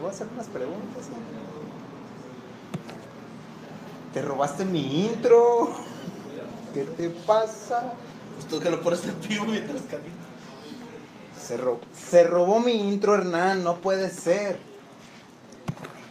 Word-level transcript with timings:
te 0.00 0.04
voy 0.04 0.12
a 0.12 0.14
hacer 0.14 0.28
unas 0.32 0.46
preguntas. 0.46 1.04
Te 4.14 4.22
robaste 4.22 4.64
mi 4.64 5.04
intro. 5.04 5.68
¿Qué 6.72 6.84
te 6.84 7.10
pasa? 7.10 7.92
Pues 8.36 8.46
tú 8.48 8.60
que 8.60 8.70
lo 8.70 8.80
pones 8.80 9.04
en 9.04 9.20
vivo 9.28 9.44
mientras 9.44 9.82
caminas. 9.82 10.14
Se, 11.38 11.58
ro- 11.58 11.80
se 11.94 12.24
robó 12.24 12.60
mi 12.60 12.72
intro, 12.72 13.14
Hernán, 13.14 13.62
no 13.62 13.76
puede 13.76 14.08
ser. 14.08 14.58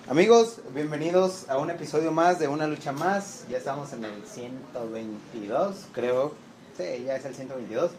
Amigos, 0.07 0.59
bienvenidos 0.75 1.49
a 1.49 1.57
un 1.57 1.71
episodio 1.71 2.11
más 2.11 2.37
de 2.37 2.47
Una 2.47 2.67
Lucha 2.67 2.91
Más. 2.91 3.45
Ya 3.49 3.57
estamos 3.57 3.91
en 3.93 4.05
el 4.05 4.23
122, 4.23 5.75
creo. 5.93 6.33
Sí, 6.77 7.03
ya 7.07 7.15
es 7.15 7.25
el 7.25 7.33
122. 7.33 7.89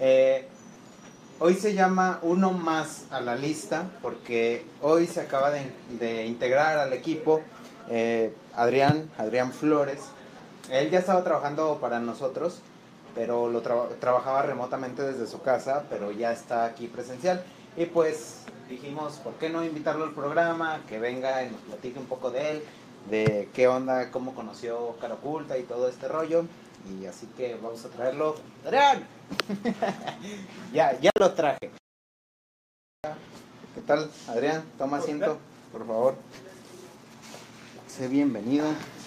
Eh, 0.00 0.48
hoy 1.38 1.54
se 1.54 1.74
llama 1.74 2.18
Uno 2.22 2.52
Más 2.52 3.04
a 3.10 3.20
la 3.20 3.36
lista 3.36 3.84
porque 4.02 4.64
hoy 4.82 5.06
se 5.06 5.20
acaba 5.20 5.50
de, 5.50 6.26
integrar 6.26 6.78
al 6.78 6.92
equipo 6.92 7.40
eh, 7.88 8.34
Adrián, 8.54 9.10
Adrián 9.18 9.52
Flores. 9.52 10.00
Él 10.70 10.90
ya 10.90 10.98
estaba 10.98 11.22
trabajando 11.22 11.78
para 11.80 12.00
nosotros, 12.00 12.60
pero 13.14 13.48
lo 13.48 13.60
traba- 13.62 13.88
trabajaba 14.00 14.42
remotamente 14.42 15.02
desde 15.02 15.26
su 15.26 15.40
casa, 15.42 15.84
pero 15.88 16.10
ya 16.10 16.32
está 16.32 16.64
aquí 16.64 16.88
presencial. 16.88 17.44
Y 17.76 17.86
pues 17.86 18.38
dijimos, 18.68 19.14
¿por 19.22 19.34
qué 19.34 19.48
no 19.48 19.64
invitarlo 19.64 20.04
al 20.04 20.12
programa? 20.14 20.80
Que 20.88 20.98
venga 20.98 21.44
y 21.44 21.50
nos 21.50 21.60
platique 21.60 21.98
un 21.98 22.06
poco 22.06 22.30
de 22.30 22.50
él, 22.50 22.62
de 23.10 23.48
qué 23.54 23.68
onda, 23.68 24.10
cómo 24.10 24.34
conoció 24.34 24.96
Cara 25.00 25.14
Oculta 25.14 25.56
y 25.58 25.62
todo 25.62 25.88
este 25.88 26.08
rollo. 26.08 26.44
Y 26.88 27.06
así 27.06 27.26
que 27.36 27.56
vamos 27.56 27.84
a 27.84 27.88
traerlo. 27.88 28.36
¡Adrián! 28.64 29.06
ya, 30.72 30.98
ya 31.00 31.10
lo 31.18 31.32
traje. 31.32 31.70
¿Qué 33.74 33.80
tal, 33.86 34.10
Adrián? 34.28 34.64
Toma 34.78 34.98
asiento, 34.98 35.38
por 35.72 35.86
favor. 35.86 36.14
Sé 37.88 38.08
bienvenido. 38.08 38.66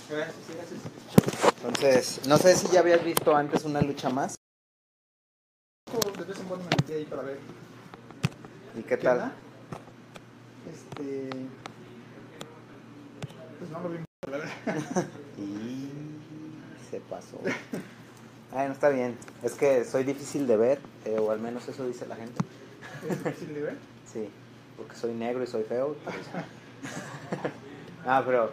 Gracias, 0.09 0.35
gracias. 0.53 1.55
Entonces, 1.57 2.27
no 2.27 2.37
sé 2.37 2.55
si 2.55 2.67
ya 2.67 2.79
habías 2.81 3.03
visto 3.03 3.35
antes 3.35 3.63
una 3.63 3.81
lucha 3.81 4.09
más. 4.09 4.35
De 6.17 6.23
vez 6.23 6.39
en 6.39 6.45
cuando 6.47 6.65
me 6.65 6.75
metí 6.75 6.93
ahí 6.93 7.05
para 7.05 7.21
ver. 7.21 7.39
¿Y 8.75 8.81
qué 8.81 8.89
¿Qué 8.89 8.97
tal? 8.97 9.31
Este. 10.71 11.29
Pues 13.57 13.71
no 13.71 13.79
lo 13.81 13.89
vi 13.89 13.97
la 14.25 14.37
verdad. 14.37 14.49
Y 15.37 15.88
se 16.89 16.99
pasó. 16.99 17.39
Bueno, 18.51 18.73
está 18.73 18.89
bien. 18.89 19.15
Es 19.43 19.53
que 19.53 19.85
soy 19.85 20.03
difícil 20.03 20.47
de 20.47 20.57
ver, 20.57 20.79
eh, 21.05 21.19
o 21.19 21.29
al 21.29 21.39
menos 21.39 21.67
eso 21.67 21.85
dice 21.85 22.07
la 22.07 22.15
gente. 22.15 22.33
Es 23.07 23.23
difícil 23.23 23.53
de 23.53 23.61
ver. 23.61 23.77
Sí, 24.11 24.27
porque 24.75 24.95
soy 24.95 25.13
negro 25.13 25.43
y 25.43 25.45
soy 25.45 25.61
feo. 25.65 25.95
ah, 28.07 28.23
pero 28.25 28.51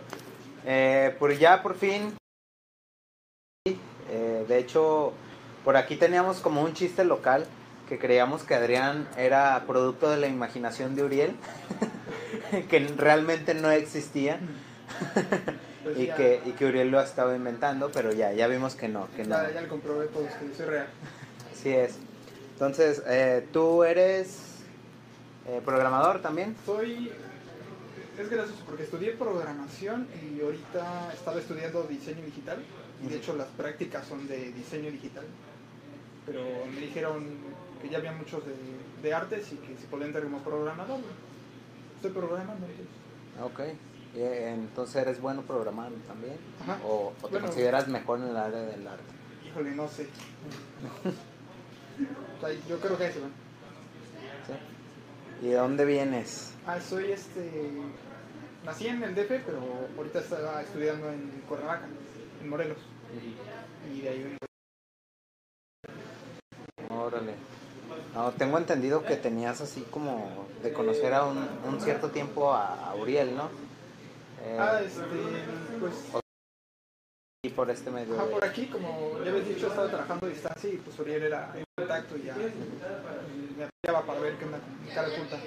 eh, 0.66 1.16
por 1.18 1.32
ya 1.32 1.62
por 1.62 1.76
fin. 1.76 2.12
eh, 3.64 4.44
de 4.46 4.58
hecho, 4.58 5.14
por 5.64 5.78
aquí 5.78 5.96
teníamos 5.96 6.40
como 6.40 6.60
un 6.60 6.74
chiste 6.74 7.06
local 7.06 7.46
que 7.88 7.98
creíamos 7.98 8.42
que 8.42 8.54
Adrián 8.54 9.08
era 9.16 9.64
producto 9.66 10.10
de 10.10 10.18
la 10.18 10.26
imaginación 10.26 10.94
de 10.94 11.04
Uriel, 11.04 11.36
que 12.68 12.80
realmente 12.98 13.54
no 13.54 13.70
existía 13.70 14.38
Pues 15.86 15.98
y 15.98 16.06
ya- 16.06 16.16
que, 16.16 16.40
y 16.44 16.50
que 16.50 16.66
Uriel 16.66 16.90
lo 16.90 17.00
estaba 17.00 17.36
inventando, 17.36 17.92
pero 17.92 18.12
ya, 18.12 18.32
ya 18.32 18.48
vimos 18.48 18.74
que 18.74 18.88
no, 18.88 19.06
que 19.14 19.22
no. 19.22 19.36
Ya, 19.40 19.52
ya 19.52 19.60
le 19.60 19.68
comprobé 19.68 20.06
todos 20.08 20.26
que 20.32 20.52
soy 20.56 20.66
real. 20.66 20.88
Así 21.52 21.70
es. 21.70 21.94
Entonces, 22.54 23.04
eh, 23.06 23.46
tú 23.52 23.84
eres 23.84 24.56
eh, 25.46 25.60
programador 25.64 26.20
también. 26.20 26.56
Soy. 26.66 27.12
Es 28.18 28.28
gracioso 28.30 28.62
porque 28.66 28.82
estudié 28.82 29.12
programación 29.12 30.08
y 30.20 30.40
ahorita 30.40 31.12
estaba 31.12 31.38
estudiando 31.38 31.84
diseño 31.84 32.24
digital. 32.24 32.58
Y 33.04 33.08
de 33.08 33.16
hecho 33.18 33.36
las 33.36 33.46
prácticas 33.48 34.06
son 34.08 34.26
de 34.26 34.50
diseño 34.52 34.90
digital. 34.90 35.24
Pero 36.24 36.40
me 36.74 36.80
dijeron 36.80 37.26
que 37.80 37.90
ya 37.90 37.98
había 37.98 38.10
muchos 38.10 38.42
de, 38.44 38.54
de 39.02 39.14
artes 39.14 39.52
y 39.52 39.56
que 39.56 39.76
si 39.80 39.86
podían 39.88 40.08
entrar 40.08 40.24
como 40.24 40.38
programador. 40.40 40.98
Estoy 41.96 42.10
programando. 42.10 42.66
entonces. 42.66 42.86
Ok. 43.44 43.76
Eh, 44.16 44.52
entonces 44.54 44.96
eres 44.96 45.20
bueno 45.20 45.42
programando 45.42 45.98
también. 46.06 46.36
Ajá. 46.62 46.78
O, 46.86 47.08
o 47.08 47.26
te 47.26 47.32
Bueno. 47.32 47.46
consideras 47.46 47.86
mejor 47.88 48.18
en 48.20 48.28
el 48.28 48.36
área 48.36 48.60
del 48.62 48.86
arte. 48.88 49.04
Híjole, 49.46 49.70
no 49.72 49.86
sé. 49.88 50.08
O 52.36 52.40
sea, 52.40 52.50
yo 52.68 52.78
creo 52.80 52.96
que 52.98 53.06
eso. 53.06 53.20
¿sí? 54.46 55.46
¿Y 55.46 55.48
de 55.50 55.54
dónde 55.56 55.84
vienes? 55.84 56.52
Ah, 56.66 56.80
soy 56.80 57.12
este. 57.12 57.70
Nací 58.64 58.88
en 58.88 59.02
el 59.02 59.14
DF, 59.14 59.28
pero 59.44 59.60
ahorita 59.96 60.18
estaba 60.20 60.62
estudiando 60.62 61.10
en 61.10 61.42
Cuernavaca, 61.48 61.86
en 62.42 62.48
Morelos. 62.48 62.78
Y 63.94 64.00
de 64.00 64.08
ahí 64.08 64.22
vengo. 64.22 64.38
Órale. 67.04 67.34
No, 68.14 68.32
tengo 68.32 68.58
entendido 68.58 69.04
que 69.04 69.16
tenías 69.16 69.60
así 69.60 69.82
como 69.90 70.46
de 70.62 70.72
conocer 70.72 71.12
a 71.14 71.24
un, 71.24 71.46
un 71.68 71.80
cierto 71.80 72.10
tiempo 72.10 72.52
a, 72.52 72.90
a 72.90 72.94
Uriel, 72.94 73.36
¿no? 73.36 73.48
Eh, 74.42 74.56
Ah, 74.60 74.80
este. 74.84 75.00
Pues. 75.80 75.94
y 77.44 77.48
por 77.50 77.70
este 77.70 77.90
medio. 77.90 78.14
Ajá, 78.14 78.26
por 78.26 78.44
aquí, 78.44 78.66
como 78.66 79.18
ya 79.24 79.30
habéis 79.30 79.48
dicho, 79.48 79.68
estaba 79.68 79.88
trabajando 79.88 80.26
a 80.26 80.30
distancia 80.30 80.70
y 80.70 80.76
pues 80.78 80.98
Uriel 80.98 81.22
era 81.24 81.52
en 81.54 81.64
contacto 81.76 82.16
y 82.16 82.22
ya 82.24 82.34
me 82.36 83.64
apoyaba 83.64 84.06
para 84.06 84.20
ver 84.20 84.36
qué 84.36 84.44
onda 84.44 84.58
con 84.58 84.84
mi 84.84 84.90
cara 84.90 85.08
oculta. 85.08 85.38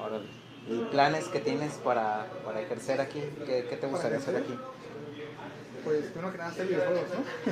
Órale. 0.00 0.28
¿Y 0.68 0.78
planes 0.90 1.28
que 1.28 1.40
tienes 1.40 1.74
para, 1.74 2.26
para 2.44 2.60
ejercer 2.60 3.00
aquí? 3.00 3.22
¿Qué, 3.46 3.66
qué 3.68 3.76
te 3.76 3.86
gustaría 3.86 4.18
hacer 4.18 4.36
aquí? 4.36 4.58
Pues 5.84 6.04
primero 6.06 6.32
que 6.32 6.38
nada 6.38 6.50
hacer 6.50 6.66
videojuegos, 6.66 7.04
¿no? 7.10 7.50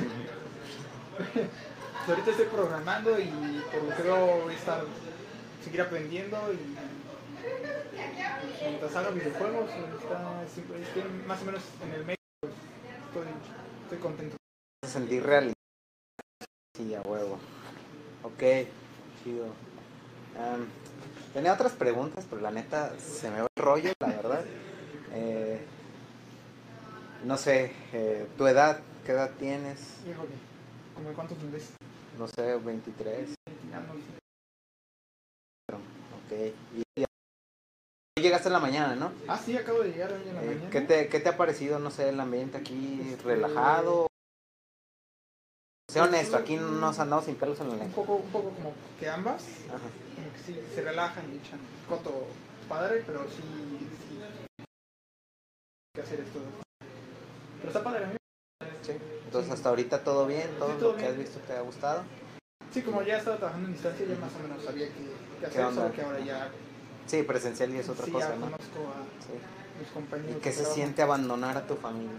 Pues, 2.05 2.17
ahorita 2.17 2.31
estoy 2.31 2.45
programando 2.47 3.19
y 3.19 3.25
por 3.71 3.83
lo 3.83 3.95
que 3.95 4.03
veo 4.03 4.41
voy 4.43 4.53
a 4.53 4.57
estar, 4.57 4.83
seguir 5.63 5.81
aprendiendo 5.81 6.37
y 6.53 6.75
pues, 8.79 8.95
haga 8.95 9.09
videojuegos, 9.11 9.69
está, 10.01 10.47
siempre- 10.53 10.81
estoy 10.81 11.03
más 11.25 11.41
o 11.41 11.45
menos 11.45 11.61
en 11.83 11.91
el 11.93 12.05
medio, 12.05 12.17
pues, 12.41 12.53
estoy, 13.07 13.27
estoy 13.83 13.97
contento. 13.99 14.35
Se 14.85 14.91
sentir 14.91 15.23
realidad. 15.23 15.53
Sí, 16.77 16.93
a 16.95 17.01
huevo. 17.01 17.37
Ok, 18.23 18.67
chido. 19.23 19.45
Am, 20.37 20.67
tenía 21.33 21.53
otras 21.53 21.73
preguntas, 21.73 22.25
pero 22.29 22.41
la 22.41 22.51
neta 22.51 22.97
se 22.99 23.29
me 23.29 23.41
va 23.41 23.47
el 23.55 23.63
rollo, 23.63 23.91
la 23.99 24.07
verdad. 24.07 24.45
Eh, 25.11 25.65
no 27.25 27.37
sé, 27.37 27.73
eh, 27.91 28.27
tu 28.37 28.47
edad, 28.47 28.79
¿qué 29.05 29.11
edad 29.11 29.31
tienes? 29.37 29.97
Híjole, 30.09 30.29
¿como 30.95 31.09
de 31.09 31.15
cuántos 31.15 31.37
me 31.43 31.51
ves? 31.51 31.71
No 32.17 32.27
sé, 32.27 32.55
23. 32.57 33.35
Ya 33.71 33.79
no 33.81 33.93
sé. 33.93 33.99
Ok. 35.71 36.53
Y, 36.77 37.01
y 37.01 37.05
llegaste 38.29 38.49
en 38.49 38.53
la 38.53 38.59
mañana, 38.59 38.95
¿no? 38.95 39.11
Ah, 39.27 39.39
sí, 39.43 39.57
acabo 39.57 39.79
de 39.81 39.89
llegar 39.91 40.13
hoy 40.13 40.21
en 40.29 40.35
la 40.35 40.43
Eh, 40.43 40.45
mañana. 40.45 40.69
¿qué, 40.69 40.81
te, 40.81 41.07
¿Qué 41.09 41.19
te 41.19 41.29
ha 41.29 41.37
parecido, 41.37 41.79
no 41.79 41.89
sé, 41.89 42.09
el 42.09 42.19
ambiente 42.19 42.57
aquí 42.57 43.01
Este- 43.09 43.23
relajado? 43.23 44.07
Sé 45.91 45.99
honesto, 46.01 46.37
aquí 46.37 46.55
no 46.55 46.69
nos 46.69 46.99
andamos 46.99 47.25
sin 47.25 47.35
pelos 47.35 47.59
en 47.61 47.67
la 47.69 47.73
Un 47.73 47.79
lengua. 47.79 47.95
poco, 47.95 48.15
un 48.17 48.29
poco 48.31 48.49
como 48.51 48.73
que 48.99 49.09
ambas, 49.09 49.43
Ajá. 49.69 49.79
como 50.15 50.31
que 50.33 50.39
sí, 50.45 50.59
se 50.75 50.81
relajan 50.83 51.23
y 51.33 51.37
echan 51.37 51.59
coto 51.87 52.27
padre, 52.67 53.03
pero 53.07 53.23
sí, 53.23 53.41
sí. 53.81 54.19
Hay 54.59 54.65
que 55.95 56.01
hacer 56.01 56.19
esto. 56.19 56.39
Pero 57.57 57.69
está 57.69 57.83
padre, 57.83 58.05
a 58.05 58.07
mí. 58.09 58.15
Sí. 58.83 58.91
Entonces 59.25 59.51
hasta 59.51 59.69
ahorita 59.69 60.03
todo 60.03 60.27
bien, 60.27 60.47
todo, 60.59 60.73
Sí, 60.73 60.79
todo 60.79 60.91
lo 60.91 60.97
que 60.99 61.07
has 61.07 61.17
visto 61.17 61.39
te 61.39 61.53
ha 61.53 61.61
gustado. 61.61 62.03
Sí, 62.71 62.83
como 62.83 63.01
ya 63.01 63.17
estaba 63.17 63.37
trabajando 63.37 63.69
en 63.69 63.73
distancia, 63.73 64.05
ya 64.05 64.15
más 64.19 64.31
o 64.35 64.39
menos 64.47 64.63
sabía 64.63 64.87
qué, 64.89 64.93
qué 65.39 65.45
hacer, 65.47 65.73
solo 65.73 65.91
que 65.91 66.01
ahora 66.03 66.19
ya, 66.19 66.51
Sí, 67.09 67.23
presencial 67.23 67.71
y 67.73 67.79
es 67.79 67.89
otra 67.89 68.05
sí, 68.05 68.11
cosa, 68.11 68.29
ya 68.29 68.35
¿no? 68.35 68.41
conozco 68.45 68.79
a 68.93 69.25
Sí. 69.25 69.33
mis 69.79 69.89
compañeros. 69.89 70.35
¿Y 70.37 70.39
qué 70.41 70.49
de 70.51 70.55
se 70.55 70.65
siente 70.65 71.01
abandonar 71.01 71.57
a 71.57 71.65
tu 71.65 71.75
familia? 71.75 72.11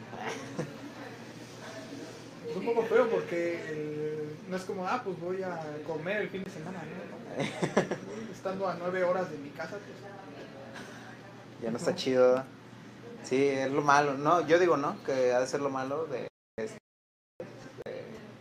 Es 2.50 2.56
un 2.56 2.64
poco 2.64 2.82
feo 2.82 3.08
porque 3.08 3.70
el- 3.70 4.50
no 4.50 4.56
es 4.56 4.62
como, 4.64 4.84
ah, 4.88 5.00
pues 5.04 5.20
voy 5.20 5.42
a 5.44 5.60
comer 5.86 6.22
el 6.22 6.28
fin 6.30 6.42
de 6.42 6.50
semana, 6.50 6.80
¿no? 6.82 7.40
Estando 8.32 8.68
a 8.68 8.74
nueve 8.74 9.04
horas 9.04 9.30
de 9.30 9.38
mi 9.38 9.50
casa, 9.50 9.76
pues 9.76 9.96
ya 11.62 11.70
no 11.70 11.76
está 11.76 11.94
chido. 11.94 12.42
Sí, 13.22 13.46
es 13.46 13.70
lo 13.70 13.82
malo. 13.82 14.14
No, 14.14 14.44
yo 14.46 14.58
digo 14.58 14.76
no, 14.76 14.96
que 15.04 15.32
ha 15.32 15.38
de 15.40 15.46
ser 15.46 15.60
lo 15.60 15.70
malo 15.70 16.06
de, 16.06 16.26
de- 16.56 16.70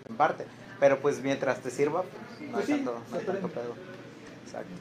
en 0.10 0.16
parte. 0.18 0.46
Pero 0.80 1.00
pues 1.00 1.22
mientras 1.22 1.60
te 1.62 1.70
sirva, 1.70 2.02
pues, 2.04 2.42
no 2.50 2.54
Pues 2.54 2.70
hay 2.70 2.78
sí, 2.80 2.84
tanto, 2.86 3.02
no 3.12 3.18
hay 3.20 3.26
tanto 3.26 3.48
pedo. 3.50 3.76
Exacto. 4.46 4.72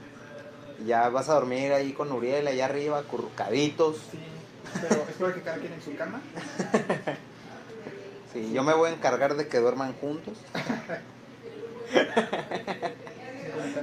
Ya 0.87 1.09
vas 1.09 1.29
a 1.29 1.35
dormir 1.35 1.73
ahí 1.73 1.93
con 1.93 2.13
Uriel 2.13 2.47
allá 2.47 2.67
arriba, 2.67 3.03
currucaditos. 3.03 3.97
sí. 4.11 4.19
Pero 4.81 5.05
espero 5.09 5.35
que 5.35 5.43
cada 5.43 5.59
quien 5.59 5.73
en 5.73 5.83
su 5.83 5.97
cama. 5.97 6.21
Sí, 8.33 8.53
yo 8.53 8.63
me 8.63 8.75
voy 8.75 8.91
a 8.91 8.93
encargar 8.93 9.37
de 9.37 9.49
que 9.49 9.59
duerman 9.59 9.95
juntos. 9.95 10.37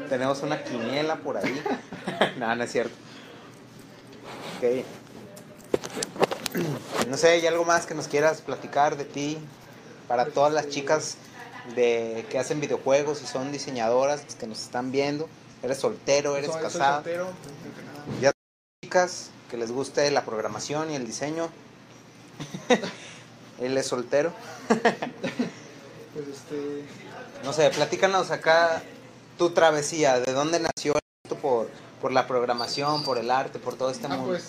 Tenemos 0.09 0.43
una 0.43 0.63
quiniela 0.63 1.15
por 1.15 1.37
ahí. 1.37 1.61
no, 2.37 2.55
no 2.55 2.63
es 2.63 2.71
cierto. 2.71 2.93
Ok. 4.57 4.85
No 7.09 7.17
sé, 7.17 7.29
¿hay 7.29 7.47
algo 7.47 7.65
más 7.65 7.85
que 7.87 7.95
nos 7.95 8.07
quieras 8.07 8.41
platicar 8.41 8.97
de 8.97 9.05
ti? 9.05 9.39
Para 10.07 10.27
todas 10.27 10.53
las 10.53 10.69
chicas 10.69 11.17
de 11.75 12.25
que 12.29 12.37
hacen 12.37 12.61
videojuegos 12.61 13.23
y 13.23 13.25
son 13.25 13.51
diseñadoras 13.51 14.21
que 14.35 14.45
nos 14.45 14.61
están 14.61 14.91
viendo. 14.91 15.27
Eres 15.65 15.79
soltero, 15.79 16.35
eres 16.37 16.51
Soy- 16.51 16.61
soy 16.61 16.63
casado. 16.71 16.95
soltero, 16.97 17.25
que 17.75 17.81
nada. 17.83 18.21
Ya 18.21 18.31
chicas 18.83 19.29
que 19.49 19.57
les 19.57 19.71
guste 19.71 20.09
la 20.11 20.23
programación 20.23 20.91
y 20.91 20.95
el 20.95 21.07
diseño. 21.07 21.49
Él 23.59 23.75
es 23.77 23.87
soltero. 23.87 24.31
Pues 24.67 26.27
este. 26.27 26.85
No 27.43 27.51
sé, 27.51 27.69
platícanos 27.71 28.29
acá 28.31 28.83
tu 29.39 29.49
travesía, 29.51 30.19
¿de 30.19 30.33
dónde 30.33 30.59
nació 30.59 30.93
esto 31.23 31.35
por, 31.37 31.69
por 31.99 32.11
la 32.11 32.27
programación, 32.27 33.03
por 33.03 33.17
el 33.17 33.31
arte, 33.31 33.57
por 33.59 33.75
todo 33.75 33.89
este 33.89 34.05
Ah, 34.05 34.09
mundo? 34.09 34.27
pues 34.27 34.43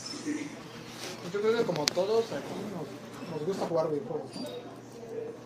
Yo 1.32 1.40
creo 1.40 1.56
que 1.58 1.64
como 1.64 1.86
todos 1.86 2.26
aquí 2.26 2.44
nos, 2.76 3.30
nos 3.38 3.46
gusta 3.46 3.66
jugar 3.66 3.88
videojuegos, 3.90 4.36
¿no? 4.36 4.75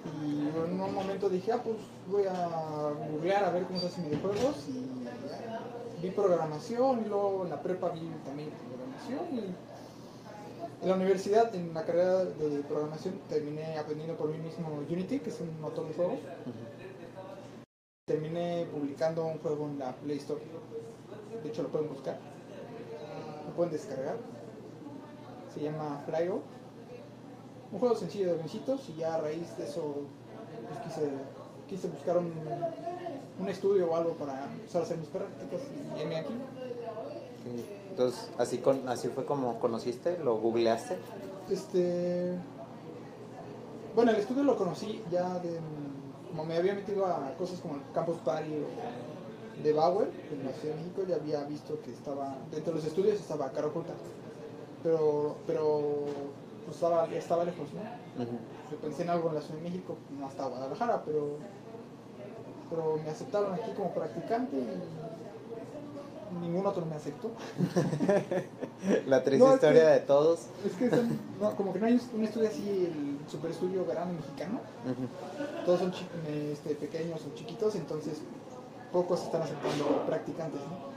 Y 0.05 0.49
en 0.49 0.81
un 0.81 0.95
momento 0.95 1.29
dije, 1.29 1.53
ah, 1.53 1.63
pues 1.63 1.77
voy 2.09 2.25
a 2.25 2.93
googlear 3.11 3.45
a 3.45 3.51
ver 3.51 3.65
cómo 3.65 3.81
se 3.81 3.87
hacen 3.87 4.05
videojuegos. 4.05 4.69
Y 4.69 6.03
vi 6.03 6.11
programación, 6.11 7.03
y 7.05 7.09
luego 7.09 7.45
en 7.45 7.51
la 7.51 7.63
prepa 7.63 7.91
vi 7.91 8.11
también 8.25 8.51
programación. 8.51 9.39
Y 9.39 9.55
en 10.83 10.89
la 10.89 10.95
universidad, 10.95 11.55
en 11.55 11.75
la 11.75 11.85
carrera 11.85 12.25
de 12.25 12.63
programación, 12.63 13.21
terminé 13.29 13.79
aprendiendo 13.79 14.17
por 14.17 14.31
mí 14.31 14.39
mismo 14.39 14.69
Unity, 14.89 15.21
que 15.21 15.29
es 15.29 15.41
un 15.41 15.61
motor 15.61 15.87
de 15.87 15.95
juegos. 15.95 16.19
Terminé 18.07 18.67
publicando 18.73 19.27
un 19.27 19.39
juego 19.39 19.67
en 19.67 19.79
la 19.79 19.95
Play 19.97 20.17
Store. 20.17 20.41
De 21.43 21.49
hecho, 21.49 21.63
lo 21.63 21.69
pueden 21.69 21.89
buscar. 21.89 22.19
Lo 23.47 23.55
pueden 23.55 23.73
descargar. 23.73 24.17
Se 25.55 25.61
llama 25.61 26.03
Flygo. 26.07 26.43
Un 27.73 27.79
juego 27.79 27.95
sencillo 27.95 28.27
de 28.27 28.33
avioncitos 28.33 28.89
y 28.89 28.95
ya 28.95 29.15
a 29.15 29.21
raíz 29.21 29.57
de 29.57 29.65
eso 29.65 29.95
pues, 30.69 30.81
quise, 30.81 31.11
quise 31.69 31.89
buscar 31.89 32.19
un, 32.19 32.33
un 33.41 33.49
estudio 33.49 33.91
o 33.91 33.97
algo 33.97 34.15
para 34.15 34.45
empezar 34.45 34.83
a 34.83 34.85
hacer 34.85 34.99
mis 34.99 35.09
prácticas 35.09 35.61
y 35.97 36.01
heme 36.01 36.17
aquí. 36.17 36.35
Sí. 37.45 37.65
Entonces, 37.91 38.31
así, 38.39 38.59
con, 38.59 38.89
así 38.89 39.09
fue 39.09 39.25
como 39.25 39.59
conociste, 39.59 40.19
lo 40.19 40.39
googleaste. 40.39 40.97
Este. 41.51 42.39
Bueno, 43.95 44.13
el 44.13 44.19
estudio 44.19 44.45
lo 44.45 44.57
conocí 44.57 45.03
ya 45.11 45.39
de. 45.41 45.59
Como 46.29 46.45
me 46.45 46.57
había 46.57 46.75
metido 46.75 47.07
a 47.07 47.35
cosas 47.37 47.59
como 47.61 47.75
el 47.75 47.81
Campus 47.93 48.17
Party 48.19 48.53
o 48.55 49.63
de 49.63 49.73
Bauer 49.73 50.09
en 50.31 50.47
la 50.47 50.53
Ciudad 50.53 50.77
de 50.77 50.81
México, 50.83 51.03
ya 51.09 51.17
había 51.17 51.45
visto 51.45 51.81
que 51.83 51.93
estaba. 51.93 52.37
Dentro 52.51 52.73
de 52.73 52.79
los 52.79 52.87
estudios 52.87 53.19
estaba 53.19 53.51
Cara 53.51 53.67
Oculta. 53.67 53.93
Pero. 54.83 55.37
Pero. 55.47 56.05
Pues 56.65 56.77
estaba, 56.77 57.07
estaba 57.07 57.45
lejos, 57.45 57.69
¿no? 57.75 57.81
Yo 58.71 58.77
pensé 58.79 59.03
en 59.03 59.11
algo 59.11 59.29
en 59.31 59.35
la 59.37 59.41
Ciudad 59.41 59.57
de 59.61 59.69
México, 59.69 59.97
no 60.19 60.27
hasta 60.27 60.47
Guadalajara, 60.47 61.03
pero. 61.05 61.37
Pero 62.71 63.01
me 63.05 63.11
aceptaron 63.11 63.53
aquí 63.55 63.71
como 63.77 63.93
practicante 63.93 64.57
y. 64.57 64.81
Ningún 66.41 66.65
otro 66.65 66.87
me 66.87 66.95
aceptó. 66.95 67.29
La 69.09 69.23
triste 69.25 69.45
No, 69.45 69.53
historia 69.55 69.83
que- 69.83 69.91
de 69.91 70.01
todos. 70.01 70.47
Es 70.65 70.73
que 70.79 70.89
son- 70.89 71.19
no, 71.41 71.57
como 71.57 71.73
que 71.73 71.81
no 71.81 71.87
hay 71.87 72.01
un 72.15 72.25
estudio 72.25 72.49
así, 72.49 72.69
el 72.93 73.19
super 73.29 73.51
estudio 73.51 73.85
verano 73.85 74.13
mexicano. 74.13 74.61
Todos 75.67 75.81
son 75.81 75.93
este, 76.29 76.77
pequeños 76.77 77.21
o 77.27 77.35
chiquitos, 77.35 77.75
entonces 77.75 78.23
pocos 78.93 79.25
están 79.25 79.43
aceptando 79.43 80.05
practicantes, 80.07 80.61
¿no? 80.61 80.91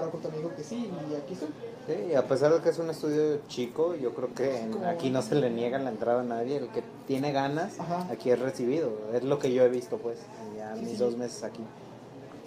Oculta 0.00 0.28
me 0.28 0.38
dijo 0.38 0.50
que 0.56 0.62
sí 0.64 0.90
y 1.10 1.14
aquí 1.14 1.34
estoy. 1.34 1.48
Sí, 1.86 2.14
a 2.14 2.26
pesar 2.26 2.52
de 2.54 2.60
que 2.60 2.68
es 2.70 2.78
un 2.78 2.90
estudio 2.90 3.40
chico, 3.48 3.94
yo 3.94 4.14
creo 4.14 4.32
que 4.34 4.60
en- 4.60 4.72
Como- 4.72 4.86
aquí 4.86 5.10
no 5.10 5.20
se 5.22 5.34
le 5.34 5.50
niega 5.50 5.78
la 5.78 5.90
entrada 5.90 6.20
a 6.20 6.24
nadie. 6.24 6.56
El 6.56 6.68
que 6.68 6.82
tiene 7.06 7.32
ganas, 7.32 7.78
Ajá. 7.80 8.06
aquí 8.10 8.30
es 8.30 8.38
recibido. 8.38 8.90
Es 9.12 9.24
lo 9.24 9.38
que 9.38 9.52
yo 9.52 9.64
he 9.64 9.68
visto, 9.68 9.98
pues, 9.98 10.18
ya 10.56 10.74
Sí, 10.76 10.80
mis 10.82 10.90
sí. 10.92 10.96
dos 10.96 11.16
meses 11.16 11.42
aquí. 11.44 11.62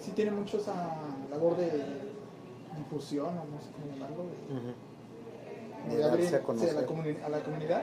Sí 0.00 0.10
tiene 0.12 0.30
mucho 0.30 0.56
esa 0.58 0.96
labor 1.30 1.56
de 1.56 1.70
difusión, 2.76 3.28
o 3.28 3.44
no 3.44 3.60
sé 3.60 3.68
cómo 3.72 3.92
llamarlo, 3.92 4.24
de, 5.88 6.04
abrir 6.04 6.22
darse 6.24 6.36
a 6.36 6.38
sí, 6.40 6.44
conocer. 6.44 6.70
a, 6.70 6.72
la 6.72 6.80
a 6.80 7.28
la 7.30 7.42
comunidad 7.44 7.82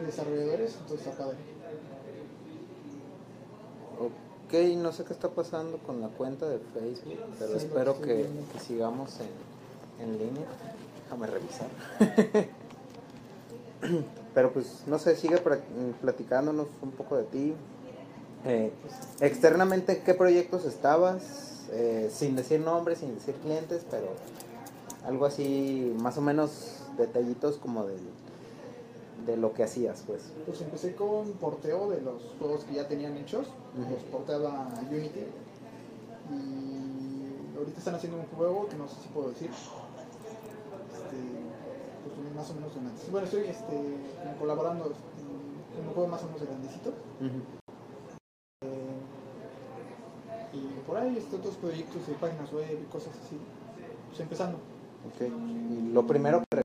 de 0.00 0.06
desarrolladores, 0.06 0.76
entonces 0.80 1.06
está 1.06 1.24
padre. 1.24 1.38
Ok, 4.50 4.58
no 4.78 4.90
sé 4.92 5.04
qué 5.04 5.12
está 5.12 5.28
pasando 5.28 5.78
con 5.78 6.00
la 6.00 6.08
cuenta 6.08 6.48
de 6.48 6.58
Facebook, 6.58 7.20
pero 7.38 7.52
Sí, 7.52 7.66
espero 7.66 8.00
que, 8.00 8.26
sigamos 8.66 9.20
en, 9.20 10.04
en 10.04 10.18
línea. 10.18 10.44
Déjame 11.04 11.28
revisar. 11.28 11.68
pero 14.34 14.52
pues, 14.52 14.82
no 14.88 14.98
sé, 14.98 15.14
sigue 15.14 15.40
platicándonos 16.00 16.66
un 16.82 16.90
poco 16.90 17.16
de 17.16 17.22
ti. 17.22 17.54
Eh, 18.44 18.72
externamente, 19.20 20.02
¿qué 20.04 20.14
proyectos 20.14 20.64
estabas? 20.64 21.68
Eh, 21.70 22.10
sin 22.12 22.34
decir 22.34 22.58
nombres, 22.58 22.98
sin 22.98 23.14
decir 23.14 23.36
clientes, 23.36 23.86
pero 23.88 24.08
algo 25.06 25.26
así, 25.26 25.94
más 26.00 26.18
o 26.18 26.22
menos 26.22 26.82
detallitos 26.98 27.56
como 27.58 27.86
del, 27.86 28.00
de 29.26 29.36
lo 29.36 29.52
que 29.52 29.62
hacías, 29.62 30.02
pues. 30.06 30.32
Pues 30.46 30.60
empecé 30.60 30.94
con 30.94 31.32
porteo 31.32 31.90
de 31.90 32.00
los 32.00 32.22
juegos 32.38 32.64
que 32.64 32.74
ya 32.74 32.88
tenían 32.88 33.16
hechos, 33.16 33.46
los 33.76 34.02
porteaba 34.04 34.68
a 34.68 34.80
Unity 34.90 35.26
y 36.30 37.56
ahorita 37.58 37.78
están 37.78 37.94
haciendo 37.94 38.18
un 38.18 38.26
juego 38.26 38.68
que 38.68 38.76
no 38.76 38.88
sé 38.88 38.96
si 39.02 39.08
puedo 39.08 39.30
decir. 39.30 39.50
Este, 39.50 41.16
pues 42.04 42.34
más 42.34 42.50
o 42.50 42.54
menos 42.54 42.72
grande. 42.74 42.92
Bueno, 43.10 43.26
estoy 43.26 43.42
este, 43.42 43.76
colaborando 44.38 44.92
en 45.78 45.86
un 45.86 45.94
juego 45.94 46.08
más 46.08 46.22
o 46.22 46.26
menos 46.26 46.42
grandecito. 46.42 46.92
Eh, 48.62 48.98
y 50.52 50.80
por 50.86 50.96
ahí 50.96 51.16
este, 51.18 51.36
otros 51.36 51.56
proyectos 51.56 52.06
de 52.06 52.14
páginas 52.14 52.52
web 52.52 52.78
y 52.80 52.84
cosas 52.92 53.12
así. 53.24 53.38
Pues 54.08 54.20
empezando. 54.20 54.58
Ok. 55.14 55.22
Y 55.70 55.92
lo 55.92 56.06
primero 56.06 56.42
que. 56.50 56.62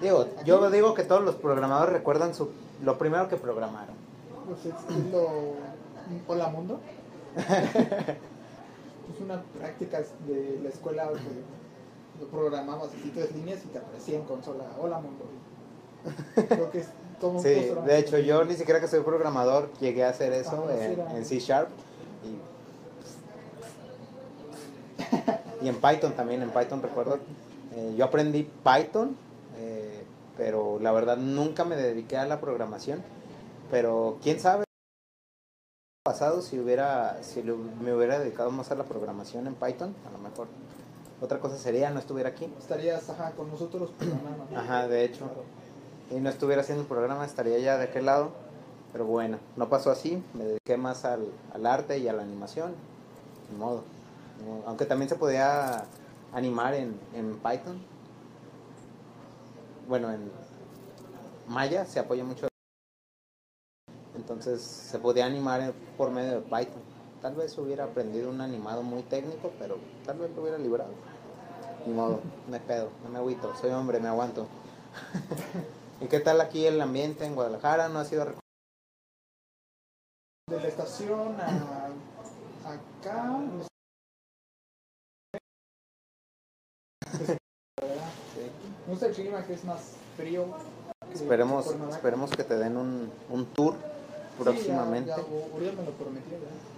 Digo, 0.00 0.26
yo 0.44 0.70
digo 0.70 0.94
que 0.94 1.02
todos 1.04 1.22
los 1.22 1.34
programadores 1.36 1.92
recuerdan 1.92 2.34
su, 2.34 2.50
lo 2.82 2.96
primero 2.98 3.28
que 3.28 3.36
programaron. 3.36 3.94
Pues 4.46 4.60
es, 4.66 4.74
es 4.96 5.12
lo. 5.12 5.28
Hola 6.26 6.48
mundo. 6.48 6.80
es 7.36 9.20
una 9.20 9.42
práctica 9.58 9.98
de 10.26 10.58
la 10.62 10.68
escuela 10.70 11.08
que 11.12 12.26
programabas 12.26 12.88
así 12.88 13.10
tres 13.14 13.32
líneas 13.34 13.60
y 13.64 13.68
te 13.68 13.78
aparecía 13.78 14.16
en 14.16 14.24
consola. 14.24 14.64
Hola 14.80 15.00
mundo. 15.00 15.24
Creo 16.48 16.70
que 16.70 16.80
es 16.80 16.88
todo 17.20 17.38
Sí, 17.40 17.70
de 17.84 17.98
hecho 17.98 18.18
yo 18.18 18.42
ni 18.44 18.54
siquiera 18.54 18.80
que 18.80 18.88
soy 18.88 19.00
programador 19.00 19.70
llegué 19.80 20.04
a 20.04 20.08
hacer 20.08 20.32
eso 20.32 20.66
Ah, 20.68 20.74
en, 20.74 20.92
era- 20.92 21.16
en 21.16 21.24
C 21.26 21.38
Sharp 21.38 21.68
y, 25.60 25.64
y 25.66 25.68
en 25.68 25.76
Python 25.76 26.12
también, 26.14 26.40
en 26.42 26.50
Python 26.50 26.80
recuerdo. 26.82 27.18
Eh, 27.76 27.94
yo 27.96 28.04
aprendí 28.06 28.48
Python, 28.64 29.14
eh, 29.58 29.89
pero 30.40 30.78
la 30.80 30.90
verdad 30.90 31.18
nunca 31.18 31.66
me 31.66 31.76
dediqué 31.76 32.16
a 32.16 32.24
la 32.24 32.40
programación. 32.40 33.02
Pero 33.70 34.16
quién 34.22 34.40
sabe 34.40 34.64
pasado 36.02 36.40
si 36.40 36.58
hubiera 36.58 37.22
si 37.22 37.42
me 37.42 37.94
hubiera 37.94 38.18
dedicado 38.18 38.50
más 38.50 38.70
a 38.70 38.74
la 38.74 38.84
programación 38.84 39.46
en 39.46 39.54
Python, 39.54 39.94
a 40.08 40.10
lo 40.10 40.16
mejor 40.16 40.48
otra 41.20 41.40
cosa 41.40 41.58
sería 41.58 41.90
no 41.90 41.98
estuviera 41.98 42.30
aquí. 42.30 42.50
Estarías 42.58 43.10
ajá, 43.10 43.32
con 43.32 43.50
nosotros 43.50 43.90
programando. 43.98 44.56
Ajá, 44.56 44.88
de 44.88 45.04
hecho. 45.04 45.30
Y 46.10 46.14
no 46.14 46.30
estuviera 46.30 46.62
haciendo 46.62 46.84
el 46.84 46.88
programa, 46.88 47.26
estaría 47.26 47.58
ya 47.58 47.76
de 47.76 47.84
aquel 47.84 48.06
lado. 48.06 48.30
Pero 48.92 49.04
bueno, 49.04 49.38
no 49.56 49.68
pasó 49.68 49.90
así. 49.90 50.24
Me 50.32 50.44
dediqué 50.44 50.78
más 50.78 51.04
al, 51.04 51.28
al 51.52 51.66
arte 51.66 51.98
y 51.98 52.08
a 52.08 52.14
la 52.14 52.22
animación. 52.22 52.72
Ni 53.52 53.58
modo. 53.58 53.84
Aunque 54.64 54.86
también 54.86 55.10
se 55.10 55.16
podía 55.16 55.84
animar 56.32 56.72
en, 56.72 56.98
en 57.14 57.36
Python. 57.36 57.99
Bueno, 59.90 60.08
en 60.12 60.30
Maya 61.48 61.84
se 61.84 61.98
apoya 61.98 62.22
mucho. 62.22 62.46
Entonces 64.14 64.62
se 64.62 65.00
podía 65.00 65.26
animar 65.26 65.72
por 65.98 66.12
medio 66.12 66.40
de 66.40 66.42
Python. 66.42 66.80
Tal 67.20 67.34
vez 67.34 67.58
hubiera 67.58 67.86
aprendido 67.86 68.30
un 68.30 68.40
animado 68.40 68.84
muy 68.84 69.02
técnico, 69.02 69.50
pero 69.58 69.78
tal 70.06 70.18
vez 70.20 70.30
lo 70.30 70.42
hubiera 70.42 70.58
librado. 70.58 70.92
Ni 71.84 71.92
modo, 71.92 72.20
me 72.48 72.60
pedo, 72.60 72.90
no 73.02 73.10
me 73.10 73.18
agüito, 73.18 73.52
soy 73.60 73.72
hombre, 73.72 73.98
me 73.98 74.06
aguanto. 74.06 74.46
¿Y 76.00 76.06
qué 76.06 76.20
tal 76.20 76.40
aquí 76.40 76.66
el 76.66 76.80
ambiente 76.80 77.24
en 77.24 77.34
Guadalajara? 77.34 77.88
¿No 77.88 77.98
ha 77.98 78.04
sido 78.04 78.26
De 80.46 80.60
la 80.60 80.68
estación 80.68 81.36
a 81.40 81.88
acá. 82.70 83.40
gusta 89.00 89.06
el 89.06 89.14
clima 89.14 89.46
que 89.46 89.54
es 89.54 89.64
más 89.64 89.80
frío. 90.16 90.44
Esperemos, 91.14 91.66
que 91.72 91.90
esperemos 91.90 92.30
que 92.32 92.44
te 92.44 92.56
den 92.56 92.76
un, 92.76 93.10
un 93.30 93.46
tour 93.46 93.74
próximamente. 94.38 95.10
Sí, 95.14 95.20
ya, 95.20 95.66
ya, 95.66 95.72
me 95.72 95.84
lo 95.84 95.90
prometió, 95.92 96.38
ya. 96.38 96.70